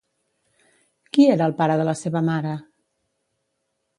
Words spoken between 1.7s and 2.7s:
de la seva mare?